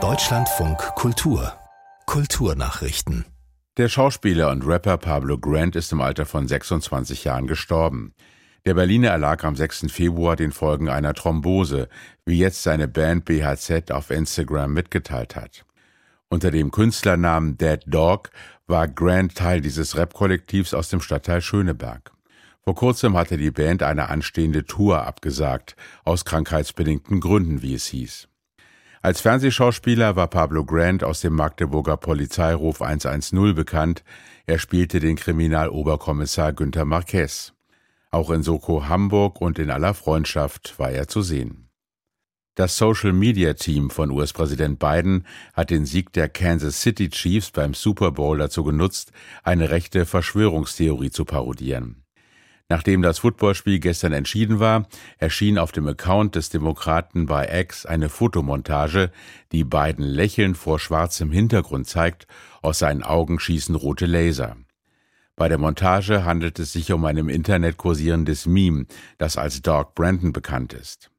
[0.00, 1.52] Deutschlandfunk Kultur
[2.06, 3.24] Kulturnachrichten
[3.76, 8.14] Der Schauspieler und Rapper Pablo Grant ist im Alter von 26 Jahren gestorben.
[8.66, 9.86] Der Berliner erlag am 6.
[9.90, 11.88] Februar den Folgen einer Thrombose,
[12.24, 15.64] wie jetzt seine Band BHZ auf Instagram mitgeteilt hat.
[16.28, 18.30] Unter dem Künstlernamen Dead Dog
[18.68, 22.12] war Grant Teil dieses Rap-Kollektivs aus dem Stadtteil Schöneberg.
[22.68, 25.74] Vor kurzem hatte die Band eine anstehende Tour abgesagt,
[26.04, 28.28] aus krankheitsbedingten Gründen, wie es hieß.
[29.00, 34.04] Als Fernsehschauspieler war Pablo Grant aus dem Magdeburger Polizeiruf 110 bekannt.
[34.44, 37.54] Er spielte den Kriminaloberkommissar Günter Marquez.
[38.10, 41.70] Auch in Soko Hamburg und in aller Freundschaft war er zu sehen.
[42.54, 47.72] Das Social Media Team von US-Präsident Biden hat den Sieg der Kansas City Chiefs beim
[47.72, 49.12] Super Bowl dazu genutzt,
[49.42, 52.04] eine rechte Verschwörungstheorie zu parodieren.
[52.70, 54.86] Nachdem das Footballspiel gestern entschieden war,
[55.16, 59.10] erschien auf dem Account des Demokraten bei X eine Fotomontage,
[59.52, 62.26] die beiden lächelnd vor schwarzem Hintergrund zeigt,
[62.60, 64.56] aus seinen Augen schießen rote Laser.
[65.34, 69.94] Bei der Montage handelt es sich um ein im Internet kursierendes Meme, das als Dog
[69.94, 71.10] Brandon bekannt ist.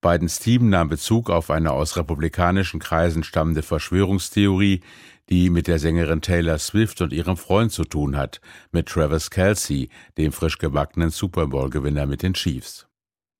[0.00, 4.80] Bidens Team nahm Bezug auf eine aus republikanischen Kreisen stammende Verschwörungstheorie,
[5.28, 9.88] die mit der Sängerin Taylor Swift und ihrem Freund zu tun hat, mit Travis Kelsey,
[10.16, 12.86] dem frisch gebackenen Super Bowl-Gewinner mit den Chiefs.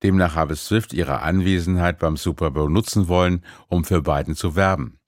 [0.02, 4.98] Demnach habe Swift ihre Anwesenheit beim Super Bowl nutzen wollen, um für Biden zu werben.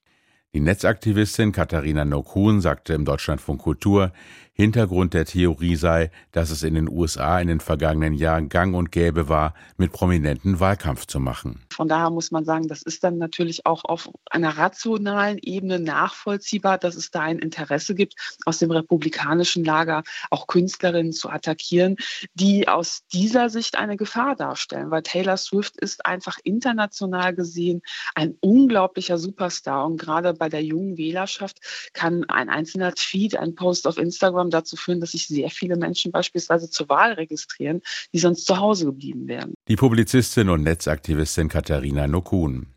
[0.51, 4.11] Die Netzaktivistin Katharina Nokun sagte im Deutschlandfunk Kultur,
[4.59, 8.91] Hintergrund der Theorie sei, dass es in den USA in den vergangenen Jahren gang und
[8.91, 11.61] gäbe war, mit Prominenten Wahlkampf zu machen.
[11.71, 16.77] Von daher muss man sagen, das ist dann natürlich auch auf einer rationalen Ebene nachvollziehbar,
[16.77, 21.95] dass es da ein Interesse gibt, aus dem republikanischen Lager auch Künstlerinnen zu attackieren,
[22.33, 27.81] die aus dieser Sicht eine Gefahr darstellen, weil Taylor Swift ist einfach international gesehen
[28.13, 31.59] ein unglaublicher Superstar und gerade bei der jungen Wählerschaft
[31.93, 36.11] kann ein einzelner Tweet, ein Post auf Instagram dazu führen, dass sich sehr viele Menschen
[36.11, 37.81] beispielsweise zur Wahl registrieren,
[38.13, 39.53] die sonst zu Hause geblieben wären.
[39.67, 42.73] Die Publizistin und Netzaktivistin Katharina Nokun.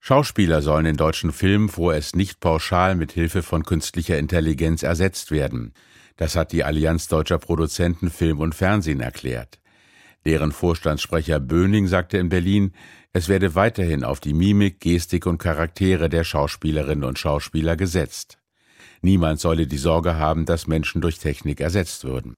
[0.00, 5.72] Schauspieler sollen in deutschen Filmen vorerst nicht pauschal mit Hilfe von künstlicher Intelligenz ersetzt werden.
[6.16, 9.58] Das hat die Allianz deutscher Produzenten Film und Fernsehen erklärt.
[10.26, 12.72] Deren Vorstandssprecher Böning sagte in Berlin,
[13.12, 18.38] es werde weiterhin auf die Mimik, Gestik und Charaktere der Schauspielerinnen und Schauspieler gesetzt.
[19.02, 22.34] Niemand solle die Sorge haben, dass Menschen durch Technik ersetzt würden.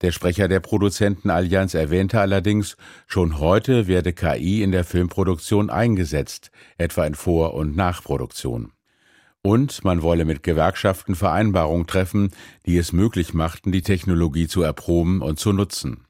[0.00, 2.76] Der Sprecher der Produzentenallianz erwähnte allerdings,
[3.08, 8.70] schon heute werde KI in der Filmproduktion eingesetzt, etwa in Vor- und Nachproduktion.
[9.42, 12.30] Und man wolle mit Gewerkschaften Vereinbarungen treffen,
[12.64, 16.04] die es möglich machten, die Technologie zu erproben und zu nutzen.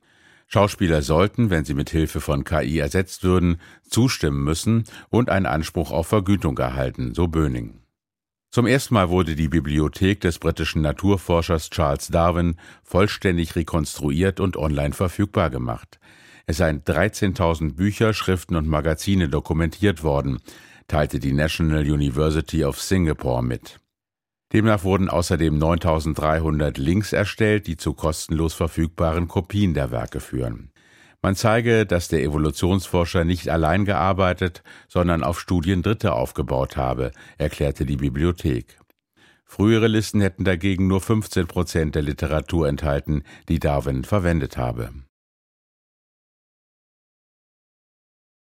[0.48, 5.92] Schauspieler sollten, wenn sie mit Hilfe von KI ersetzt würden, zustimmen müssen und einen Anspruch
[5.92, 7.82] auf Vergütung erhalten, so Böning.
[8.50, 14.94] Zum ersten Mal wurde die Bibliothek des britischen Naturforschers Charles Darwin vollständig rekonstruiert und online
[14.94, 16.00] verfügbar gemacht.
[16.46, 20.38] Es seien 13.000 Bücher, Schriften und Magazine dokumentiert worden,
[20.88, 23.80] teilte die National University of Singapore mit.
[24.52, 30.70] Demnach wurden außerdem 9300 Links erstellt, die zu kostenlos verfügbaren Kopien der Werke führen.
[31.20, 37.84] Man zeige, dass der Evolutionsforscher nicht allein gearbeitet, sondern auf Studien Dritter aufgebaut habe, erklärte
[37.84, 38.78] die Bibliothek.
[39.44, 44.90] Frühere Listen hätten dagegen nur 15 Prozent der Literatur enthalten, die Darwin verwendet habe.